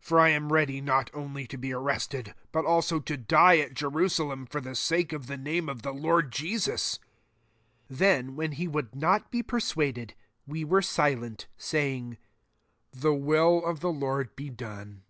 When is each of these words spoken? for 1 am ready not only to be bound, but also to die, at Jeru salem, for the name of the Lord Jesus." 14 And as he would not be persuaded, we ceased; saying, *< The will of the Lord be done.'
for 0.00 0.16
1 0.16 0.30
am 0.30 0.52
ready 0.54 0.80
not 0.80 1.10
only 1.12 1.46
to 1.46 1.58
be 1.58 1.70
bound, 1.70 2.32
but 2.50 2.64
also 2.64 2.98
to 2.98 3.14
die, 3.18 3.58
at 3.58 3.74
Jeru 3.74 4.08
salem, 4.08 4.46
for 4.46 4.58
the 4.58 5.38
name 5.38 5.68
of 5.68 5.82
the 5.82 5.92
Lord 5.92 6.32
Jesus." 6.32 6.98
14 7.90 8.30
And 8.38 8.42
as 8.52 8.56
he 8.58 8.66
would 8.68 8.94
not 8.94 9.30
be 9.30 9.42
persuaded, 9.42 10.14
we 10.46 10.64
ceased; 10.80 11.46
saying, 11.58 12.16
*< 12.54 12.92
The 13.04 13.12
will 13.12 13.62
of 13.66 13.80
the 13.80 13.92
Lord 13.92 14.34
be 14.34 14.48
done.' 14.48 15.02